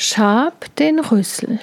[0.00, 1.58] Schab den Rüssel.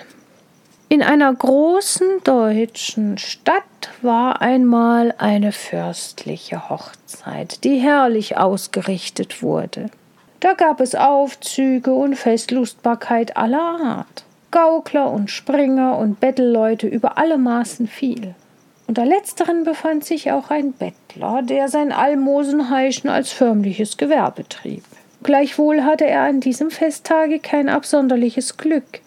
[0.89, 3.63] In einer großen deutschen Stadt
[4.01, 9.89] war einmal eine fürstliche Hochzeit, die herrlich ausgerichtet wurde.
[10.41, 17.37] Da gab es Aufzüge und Festlustbarkeit aller Art, Gaukler und Springer und Bettelleute über alle
[17.37, 18.35] Maßen viel.
[18.85, 24.83] Unter letzteren befand sich auch ein Bettler, der sein Almosenheischen als förmliches Gewerbe trieb.
[25.25, 28.99] Gleichwohl hatte er an diesem Festtage kein absonderliches Glück,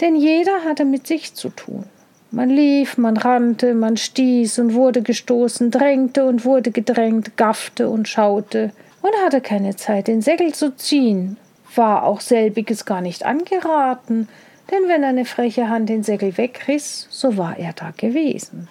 [0.00, 1.86] denn jeder hatte mit sich zu tun.
[2.30, 8.06] Man lief, man rannte, man stieß und wurde gestoßen, drängte und wurde gedrängt, gaffte und
[8.06, 8.70] schaute
[9.02, 11.36] und hatte keine Zeit, den Säckel zu ziehen,
[11.74, 14.28] war auch selbiges gar nicht angeraten,
[14.70, 18.68] denn wenn eine freche Hand den Säckel wegriss, so war er da gewesen.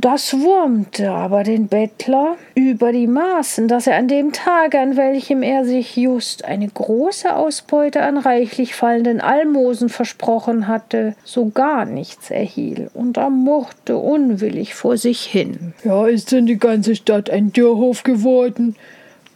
[0.00, 5.42] Das wurmte aber den Bettler über die Maßen, dass er an dem Tage, an welchem
[5.42, 12.30] er sich just eine große Ausbeute an reichlich fallenden Almosen versprochen hatte, so gar nichts
[12.30, 15.74] erhielt und er murrte unwillig vor sich hin.
[15.82, 18.76] Ja, ist denn die ganze Stadt ein Dürrhof geworden?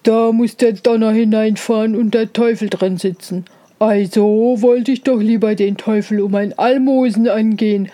[0.05, 3.47] Da muss der Donner hineinfahren und der Teufel drin sitzen.
[3.81, 7.91] Also wollte ich doch lieber den Teufel um ein Almosen angehen,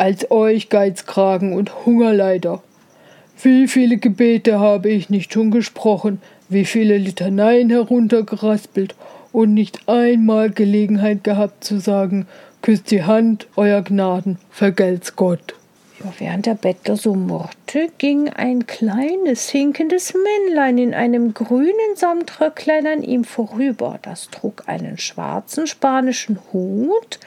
[0.00, 2.62] als euch Geizkragen und Hungerleider.
[3.42, 8.94] Wie viele Gebete habe ich nicht schon gesprochen, wie viele Litaneien heruntergeraspelt
[9.30, 12.26] und nicht einmal Gelegenheit gehabt zu sagen,
[12.62, 15.54] küsst die Hand, euer Gnaden, vergelt's Gott.
[16.02, 22.86] Ja, während der Bettler so murrte, ging ein kleines, hinkendes Männlein in einem grünen Samtröcklein
[22.86, 23.98] an ihm vorüber.
[24.00, 27.18] Das trug einen schwarzen spanischen Hut,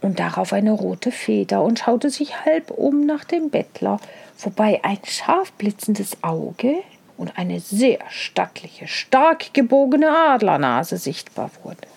[0.00, 3.98] und darauf eine rote Feder und schaute sich halb um nach dem Bettler,
[4.38, 6.76] wobei ein scharf blitzendes Auge
[7.16, 11.88] und eine sehr stattliche, stark gebogene Adlernase sichtbar wurde.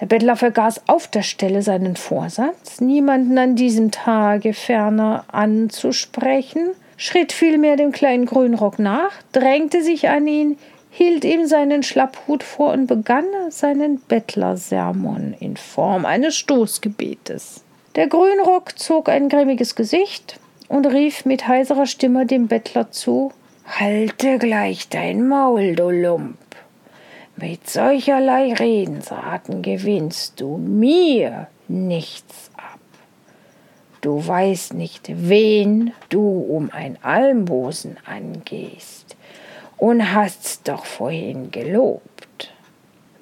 [0.00, 7.32] Der Bettler vergaß auf der Stelle seinen Vorsatz, niemanden an diesem Tage ferner anzusprechen, schritt
[7.32, 10.58] vielmehr dem kleinen Grünrock nach, drängte sich an ihn,
[10.98, 17.62] hielt ihm seinen Schlapphut vor und begann seinen Bettlersermon in Form eines Stoßgebetes.
[17.94, 23.30] Der Grünrock zog ein grimmiges Gesicht und rief mit heiserer Stimme dem Bettler zu
[23.64, 26.36] Halte gleich dein Maul, du Lump.
[27.36, 32.80] Mit solcherlei Redensarten gewinnst du mir nichts ab.
[34.00, 39.17] Du weißt nicht, wen du um ein Almosen angehst
[39.78, 42.52] und hast's doch vorhin gelobt.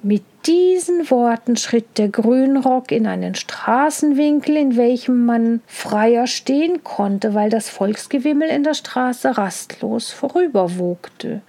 [0.03, 7.33] Mit diesen Worten schritt der Grünrock in einen Straßenwinkel, in welchem man freier stehen konnte,
[7.33, 11.41] weil das Volksgewimmel in der Straße rastlos vorüberwogte.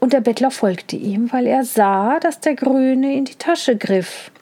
[0.00, 4.32] Und der Bettler folgte ihm, weil er sah, dass der Grüne in die Tasche griff.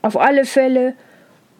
[0.00, 0.94] Auf alle Fälle,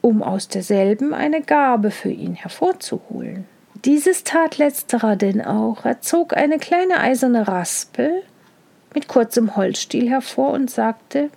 [0.00, 3.46] um aus derselben eine Gabe für ihn hervorzuholen.
[3.84, 5.84] Dieses tat letzterer denn auch.
[5.84, 8.22] Er zog eine kleine eiserne Raspel
[8.94, 11.30] mit kurzem Holzstiel hervor und sagte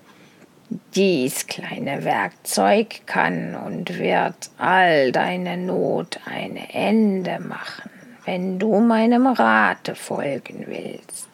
[0.96, 7.92] Dies kleine Werkzeug kann und wird all deine Not ein Ende machen,
[8.26, 11.30] wenn du meinem Rate folgen willst.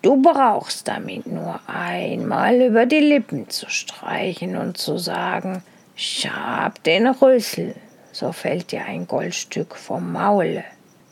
[0.00, 5.62] Du brauchst damit nur einmal über die Lippen zu streichen und zu sagen,
[5.94, 7.74] Schab den Rüssel
[8.12, 10.64] so fällt dir ein Goldstück vom Maule.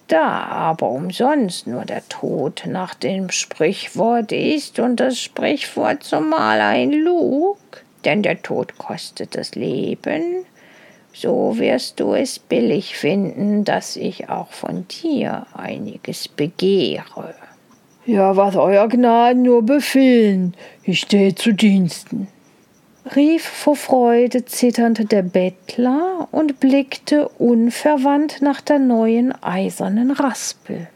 [0.06, 6.92] Da aber umsonst nur der Tod nach dem Sprichwort ist und das Sprichwort zumal ein
[6.92, 7.58] Lug,
[8.04, 10.44] denn der Tod kostet das Leben,
[11.12, 17.34] so wirst du es billig finden, dass ich auch von dir einiges begehre.
[18.06, 22.28] Ja, was euer Gnaden nur befehlen, ich stehe zu Diensten
[23.16, 30.88] rief vor Freude zitternd der Bettler und blickte unverwandt nach der neuen eisernen Raspel.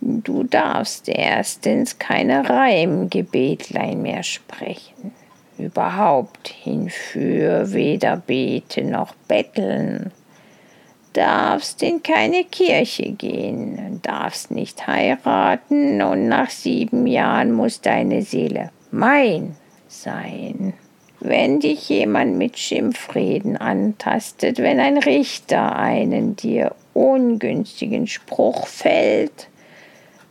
[0.00, 5.12] Du darfst erstens keine Reimgebetlein mehr sprechen,
[5.58, 10.10] überhaupt hinfür weder bete noch betteln,
[11.12, 18.70] darfst in keine Kirche gehen, darfst nicht heiraten und nach sieben Jahren muss deine Seele
[18.90, 19.54] mein
[19.92, 20.74] sein.
[21.24, 29.46] Wenn dich jemand mit Schimpfreden antastet, wenn ein Richter einen dir ungünstigen Spruch fällt,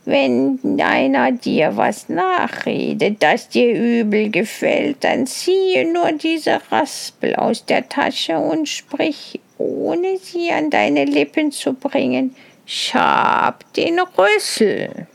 [0.04, 7.64] wenn einer dir was nachredet, das dir übel gefällt, dann ziehe nur diese Raspel aus
[7.64, 12.36] der Tasche und sprich, ohne sie an deine Lippen zu bringen,
[12.66, 15.06] schab den Rüssel.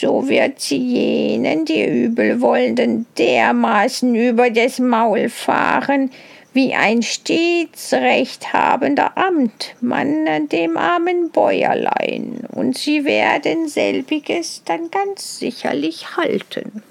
[0.00, 6.10] So wird sie jenen, die Übelwollenden, dermaßen über das Maul fahren,
[6.52, 16.16] wie ein stets rechthabender Amtmann dem armen Bäuerlein, und sie werden selbiges dann ganz sicherlich
[16.16, 16.82] halten.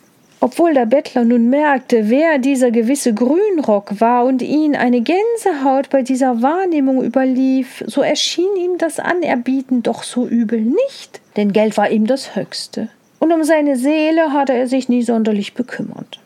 [0.43, 6.01] Obwohl der Bettler nun merkte, wer dieser gewisse Grünrock war und ihn eine Gänsehaut bei
[6.01, 11.89] dieser Wahrnehmung überlief, so erschien ihm das Anerbieten doch so übel nicht, denn Geld war
[11.89, 12.89] ihm das Höchste.
[13.19, 16.19] Und um seine Seele hatte er sich nie sonderlich bekümmert.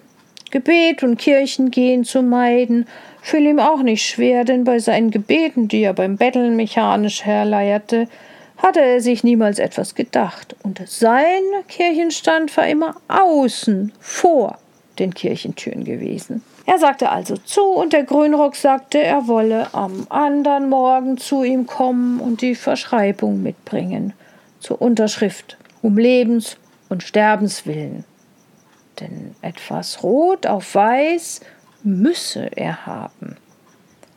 [0.50, 2.88] Gebet und Kirchengehen zu meiden,
[3.22, 8.08] fiel ihm auch nicht schwer, denn bei seinen Gebeten, die er beim Betteln mechanisch herleierte,
[8.58, 14.58] hatte er sich niemals etwas gedacht, und sein Kirchenstand war immer außen vor
[15.00, 16.44] den Kirchentüren gewesen.
[16.66, 21.66] Er sagte also zu, und der Grünrock sagte, er wolle am andern Morgen zu ihm
[21.66, 24.14] kommen und die Verschreibung mitbringen,
[24.60, 26.58] zur Unterschrift, um Lebens
[26.90, 28.04] und Sterbens willen.
[29.00, 31.42] Denn etwas rot auf weiß
[31.84, 33.38] müsse er haben.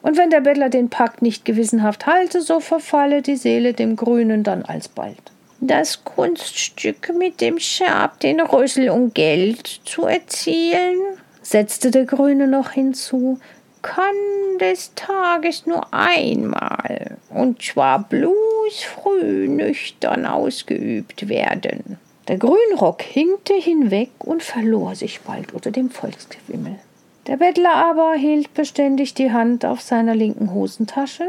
[0.02, 4.42] Und wenn der Bettler den Pakt nicht gewissenhaft halte, so verfalle die Seele dem Grünen
[4.42, 5.18] dann alsbald.
[5.60, 10.96] Das Kunststück mit dem Schab, den Rüssel um Geld zu erzielen,
[11.42, 13.38] setzte der Grüne noch hinzu,
[13.82, 14.14] kann
[14.58, 21.98] des Tages nur einmal, und zwar bloß früh nüchtern ausgeübt werden.
[22.28, 26.78] Der Grünrock hinkte hinweg und verlor sich bald unter dem Volksgewimmel.
[27.26, 31.28] Der Bettler aber hielt beständig die Hand auf seiner linken Hosentasche,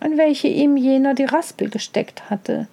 [0.00, 2.68] an welche ihm jener die Raspel gesteckt hatte.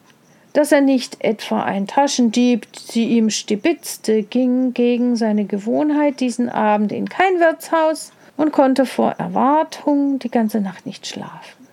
[0.54, 6.92] Dass er nicht etwa ein Taschendieb sie ihm stibitzte, ging gegen seine Gewohnheit diesen Abend
[6.92, 11.68] in kein Wirtshaus und konnte vor Erwartung die ganze Nacht nicht schlafen.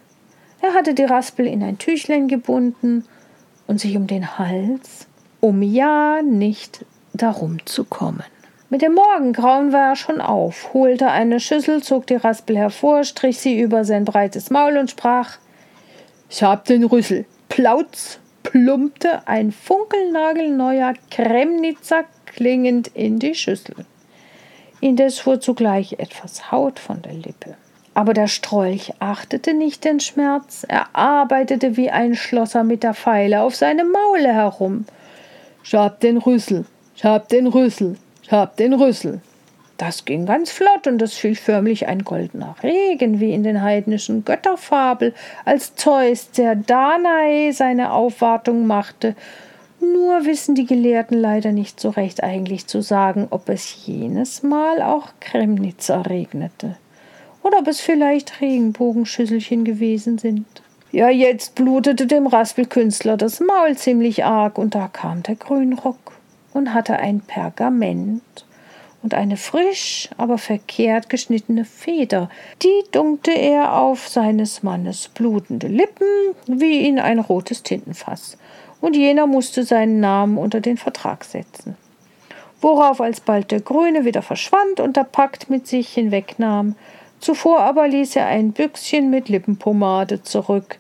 [0.61, 3.05] Er hatte die Raspel in ein Tüchlein gebunden
[3.67, 5.07] und sich um den Hals,
[5.41, 6.85] um ja nicht
[7.15, 8.25] darum zu kommen.
[8.69, 13.39] Mit dem Morgengrauen war er schon auf, holte eine Schüssel, zog die Raspel hervor, strich
[13.39, 15.39] sie über sein breites Maul und sprach:
[16.29, 17.27] Ich hab den Rüssel.
[17.49, 23.77] Plautz plumpte ein funkelnagelneuer Kremnitzer klingend in die Schüssel.
[24.81, 27.55] Indes fuhr zugleich etwas Haut von der Lippe.
[27.95, 33.43] Aber der Strolch achtete nicht den Schmerz, er arbeitete wie ein Schlosser mit der Feile
[33.43, 34.85] auf seinem Maule herum.
[35.65, 37.97] Ich hab den Rüssel, ich hab den Rüssel,
[38.31, 39.21] hab den Rüssel.
[39.79, 44.25] Das ging ganz flott und es fiel förmlich ein goldener Regen, wie in den heidnischen
[44.25, 45.15] Götterfabel,
[45.45, 49.15] als Zeus der Danae seine Aufwartung machte.
[49.81, 54.81] Nur wissen die Gelehrten leider nicht so recht eigentlich zu sagen, ob es jenes Mal
[54.81, 56.77] auch Kremnitzer regnete
[57.43, 60.47] oder ob es vielleicht Regenbogenschüsselchen gewesen sind.
[60.91, 66.16] Ja, jetzt blutete dem Raspelkünstler das Maul ziemlich arg, und da kam der Grünrock
[66.57, 68.47] und hatte ein Pergament
[69.03, 72.31] und eine frisch, aber verkehrt geschnittene Feder.
[72.63, 76.07] Die dunkte er auf seines Mannes blutende Lippen
[76.47, 78.39] wie in ein rotes Tintenfass,
[78.81, 81.77] und jener musste seinen Namen unter den Vertrag setzen.
[82.63, 86.75] Worauf alsbald der Grüne wieder verschwand und der Pakt mit sich hinwegnahm.
[87.21, 90.79] Zuvor aber ließ er ein Büchschen mit Lippenpomade zurück,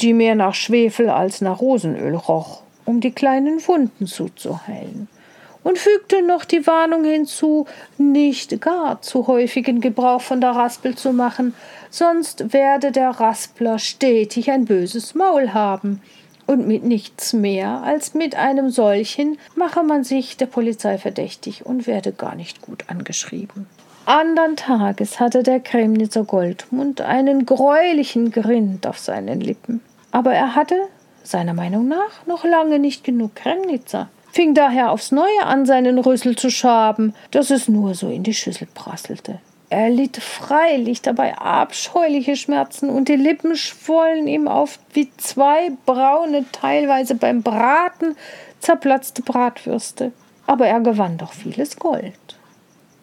[0.00, 5.08] die mehr nach Schwefel als nach Rosenöl roch um die kleinen Wunden zuzuheilen,
[5.62, 7.66] und fügte noch die Warnung hinzu,
[7.96, 11.54] nicht gar zu häufigen Gebrauch von der Raspel zu machen,
[11.90, 16.00] sonst werde der Raspler stetig ein böses Maul haben,
[16.46, 21.86] und mit nichts mehr als mit einem solchen mache man sich der Polizei verdächtig und
[21.86, 23.66] werde gar nicht gut angeschrieben.
[24.06, 30.76] Andern Tages hatte der Kremnitzer Goldmund einen greulichen Grind auf seinen Lippen, aber er hatte
[31.24, 36.36] seiner Meinung nach noch lange nicht genug Kremnitzer, fing daher aufs Neue an, seinen Rüssel
[36.36, 39.40] zu schaben, dass es nur so in die Schüssel prasselte.
[39.70, 46.44] Er litt freilich dabei abscheuliche Schmerzen und die Lippen schwollen ihm auf wie zwei braune,
[46.52, 48.16] teilweise beim Braten
[48.60, 50.12] zerplatzte Bratwürste.
[50.46, 52.12] Aber er gewann doch vieles Gold.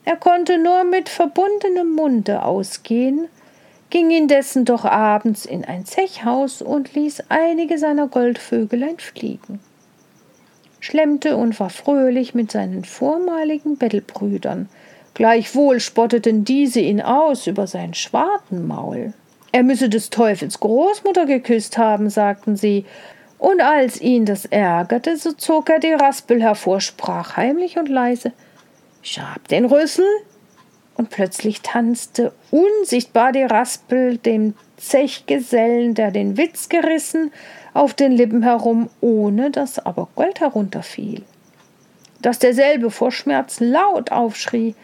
[0.06, 3.28] Er konnte nur mit verbundenem Munde ausgehen,
[3.92, 9.60] ging indessen doch abends in ein Zechhaus und ließ einige seiner Goldvögelein fliegen,
[10.80, 14.70] schlemmte und war fröhlich mit seinen vormaligen Bettelbrüdern,
[15.14, 19.14] gleichwohl spotteten diese ihn aus über sein Schwartenmaul.
[19.52, 22.86] Er müsse des Teufels Großmutter geküsst haben, sagten sie,
[23.38, 28.32] und als ihn das ärgerte, so zog er die Raspel hervor, sprach heimlich und leise
[29.04, 30.06] Ich hab den Rüssel,
[31.02, 37.32] und plötzlich tanzte unsichtbar die Raspel dem Zechgesellen, der den Witz gerissen,
[37.74, 41.24] auf den Lippen herum, ohne dass aber Gold herunterfiel.
[42.22, 44.76] dass derselbe vor Schmerz laut aufschrie,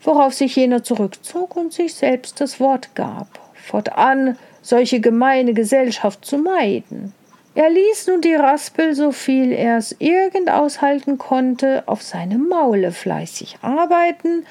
[0.00, 6.38] worauf sich jener zurückzog und sich selbst das Wort gab, fortan solche gemeine Gesellschaft zu
[6.38, 7.12] meiden.
[7.54, 12.92] Er ließ nun die Raspel, so viel er es irgend aushalten konnte, auf seinem Maule
[12.92, 14.46] fleißig arbeiten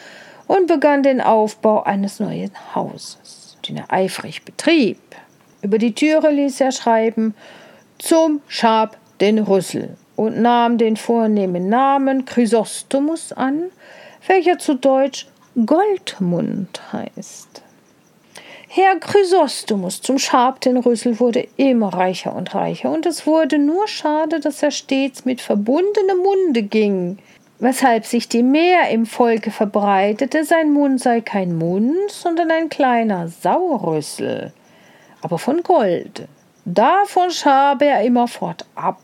[0.47, 4.99] und begann den Aufbau eines neuen Hauses, den er eifrig betrieb.
[5.61, 7.33] Über die Türe ließ er schreiben
[7.97, 13.71] zum Schab den Rüssel und nahm den vornehmen Namen Chrysostomus an,
[14.27, 15.27] welcher zu Deutsch
[15.65, 17.61] Goldmund heißt.
[18.67, 23.87] Herr Chrysostomus zum Schab den Rüssel wurde immer reicher und reicher, und es wurde nur
[23.87, 27.17] schade, dass er stets mit verbundenem Munde ging,
[27.65, 33.27] weshalb sich die Mehr im Volke verbreitete, sein Mund sei kein Mund, sondern ein kleiner
[33.27, 34.53] Saurrüssel,
[35.22, 36.27] aber von Gold.
[36.65, 39.00] Davon schabe er immerfort ab,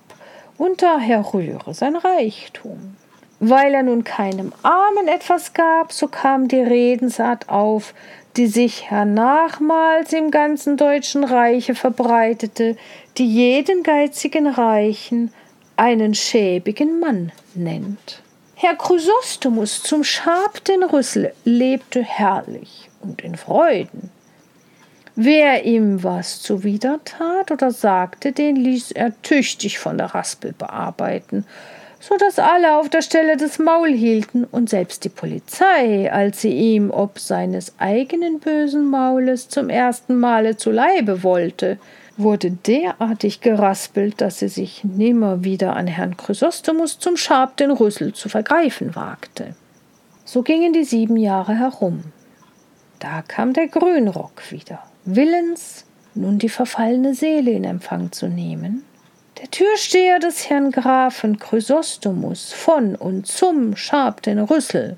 [0.60, 2.96] und daher rühre sein Reichtum.
[3.40, 7.96] Weil er nun keinem Armen etwas gab, so kam die Redensart auf,
[8.38, 12.78] die sich hernachmals im ganzen deutschen Reiche verbreitete,
[13.18, 15.34] die jeden geizigen Reichen
[15.78, 18.22] einen schäbigen Mann nennt.
[18.64, 24.12] Herr Chrysostomus zum Schab den Rüssel lebte herrlich und in Freuden.
[25.16, 31.48] Wer ihm was zuwider tat oder sagte, den ließ er tüchtig von der Raspel bearbeiten,
[32.00, 36.54] so dass alle auf der Stelle das Maul hielten und selbst die Polizei, als sie
[36.54, 41.80] ihm ob seines eigenen bösen Maules zum ersten Male zu Leibe wollte,
[42.18, 48.14] wurde derartig geraspelt, dass sie sich nimmer wieder an Herrn Chrysostomus zum Schab den Rüssel
[48.14, 49.56] zu vergreifen wagte.
[50.26, 52.04] So gingen die sieben Jahre herum.
[53.00, 58.84] Da kam der Grünrock wieder, willens, nun die verfallene Seele in Empfang zu nehmen
[59.42, 64.98] der Türsteher des Herrn Grafen Chrysostomus von und zum Schab den Rüssel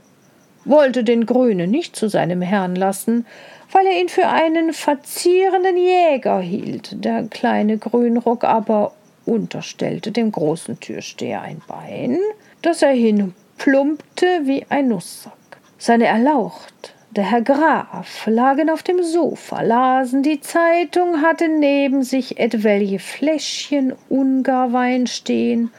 [0.66, 3.26] wollte den Grünen nicht zu seinem Herrn lassen,
[3.74, 7.04] weil er ihn für einen verzierenden Jäger hielt.
[7.04, 8.94] Der kleine Grünrock aber
[9.26, 12.20] unterstellte dem großen Türsteher ein Bein,
[12.62, 15.34] das er hinplumpte wie ein Nusssack.
[15.78, 22.40] Seine Erlaucht der Herr Graf lagen auf dem Sofa, lasen die Zeitung, hatten neben sich
[22.40, 25.72] etwelche Fläschchen Ungarwein stehen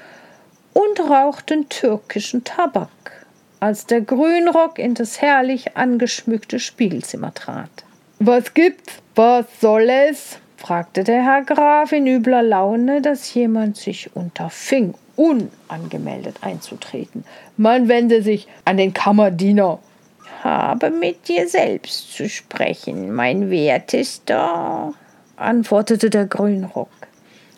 [0.75, 3.24] und rauchten türkischen Tabak,
[3.65, 7.71] als der Grünrock in das herrlich angeschmückte Spiegelzimmer trat.
[8.19, 8.93] Was gibt's?
[9.15, 10.39] Was soll es?
[10.59, 17.25] fragte der Herr Graf in übler Laune, dass jemand sich unterfing, unangemeldet einzutreten.
[17.57, 19.79] Man wende sich an den Kammerdiener
[20.43, 24.93] habe mit dir selbst zu sprechen, mein wertester,
[25.37, 26.91] antwortete der Grünrock.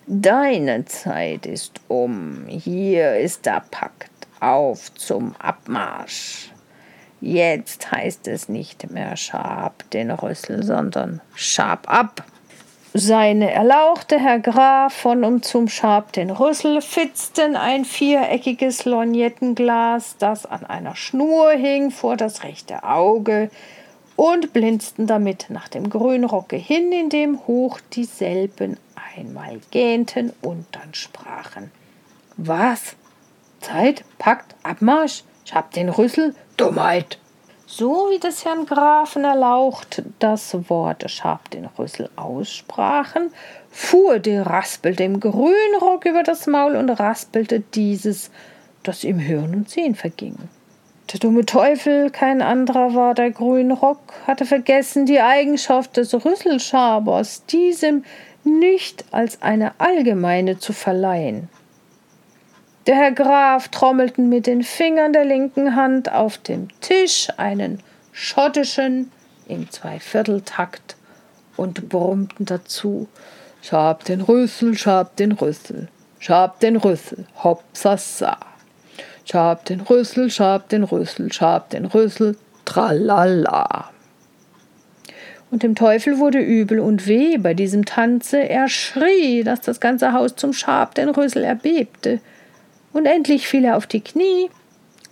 [0.06, 4.08] Deine Zeit ist um, hier ist der Pakt,
[4.40, 6.50] auf zum Abmarsch.
[7.20, 12.24] Jetzt heißt es nicht mehr Schab den Rüssel, sondern Schab ab.
[12.92, 20.46] Seine erlauchte Herr Graf von um zum Schab den Rüssel fitzten ein viereckiges Lorgnettenglas, das
[20.46, 23.50] an einer Schnur hing, vor das rechte Auge
[24.16, 28.78] und blinzten damit nach dem Grünrocke hin, indem hoch dieselben
[29.14, 31.70] einmal gähnten und dann sprachen.
[32.38, 32.96] Was?
[33.60, 37.18] Zeit, Pakt, Abmarsch, Schab den Rüssel, Dummheit!
[37.66, 43.32] so wie des Herrn Grafen erlaucht das Wort Schab den Rüssel aussprachen,
[43.70, 48.30] fuhr die Raspel dem Grünrock über das Maul und raspelte dieses,
[48.84, 50.36] das ihm Hören und Sehen verging.
[51.12, 58.04] Der dumme Teufel, kein anderer war der Grünrock, hatte vergessen die Eigenschaft des Rüsselschabers, diesem
[58.44, 61.48] nicht als eine allgemeine zu verleihen.
[62.86, 67.80] Der Herr Graf trommelten mit den Fingern der linken Hand auf dem Tisch einen
[68.12, 69.10] schottischen
[69.48, 70.94] im Zweivierteltakt
[71.56, 73.08] und brummten dazu
[73.60, 75.88] Schab den Rüssel, schab den Rüssel,
[76.20, 78.38] schab den Rüssel, hopsassa.
[79.24, 83.90] Schab den Rüssel, schab den Rüssel, schab den Rüssel, tralala.
[85.50, 88.48] Und dem Teufel wurde übel und weh bei diesem Tanze.
[88.48, 92.20] Er schrie, dass das ganze Haus zum Schab den Rüssel erbebte
[92.96, 94.48] und endlich fiel er auf die Knie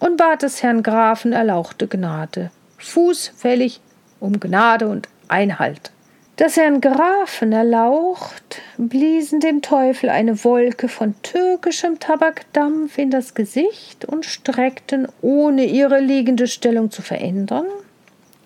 [0.00, 3.82] und bat des Herrn Grafen erlauchte Gnade, fußfällig
[4.20, 5.90] um Gnade und Einhalt.
[6.38, 14.06] Des Herrn Grafen erlaucht, bliesen dem Teufel eine Wolke von türkischem Tabakdampf in das Gesicht
[14.06, 17.66] und streckten, ohne ihre liegende Stellung zu verändern,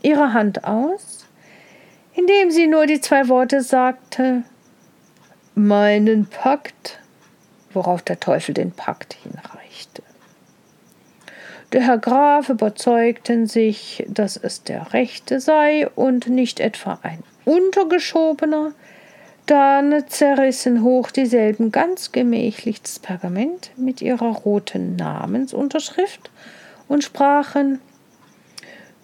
[0.02, 1.26] ihre Hand aus,
[2.14, 4.42] indem sie nur die zwei Worte sagte
[5.54, 6.97] Meinen Pakt
[7.78, 10.02] worauf der Teufel den Pakt hinreichte.
[11.72, 18.72] Der Herr Graf überzeugten sich, dass es der Rechte sei und nicht etwa ein untergeschobener.
[19.46, 26.30] Dann zerrissen hoch dieselben ganz gemächlich das Pergament mit ihrer roten Namensunterschrift
[26.88, 27.80] und sprachen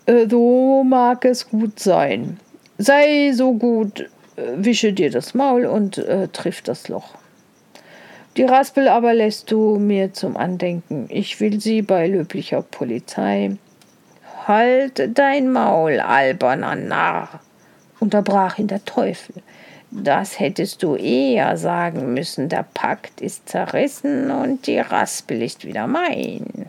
[0.07, 2.41] äh, So mag es gut sein.
[2.79, 4.01] Sei so gut,
[4.35, 7.15] äh, wische dir das Maul und äh, triff das Loch.
[8.37, 11.07] Die Raspel aber lässt du mir zum Andenken.
[11.09, 13.57] Ich will sie bei löblicher Polizei.
[14.47, 17.41] Halt dein Maul, alberner Narr,
[18.01, 19.37] unterbrach ihn der Teufel.
[19.93, 22.49] Das hättest du eher sagen müssen.
[22.49, 26.67] Der Pakt ist zerrissen und die Raspel ist wieder mein.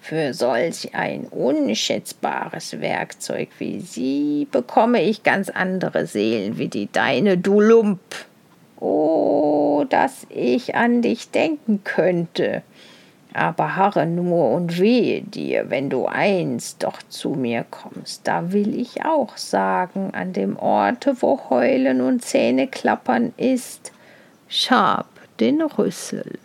[0.00, 7.38] Für solch ein unschätzbares Werkzeug wie sie bekomme ich ganz andere Seelen wie die deine,
[7.38, 8.00] du Lump.
[8.80, 12.62] Oh, dass ich an dich denken könnte.
[13.32, 18.78] Aber harre nur und wehe dir, wenn du einst doch zu mir kommst, da will
[18.78, 23.90] ich auch sagen, an dem Orte, wo Heulen und Zähne klappern ist,
[24.46, 25.08] schab
[25.40, 26.38] den Rüssel.